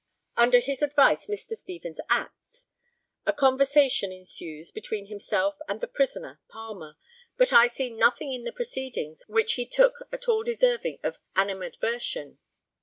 [0.35, 1.49] Under his advice Mr.
[1.53, 2.65] Stevens acts;
[3.27, 6.95] a conversation ensues between himself and the prisoner Palmer,
[7.37, 10.97] but I see nothing in the proceedings which he took at all deserving
[11.35, 12.39] animadversion.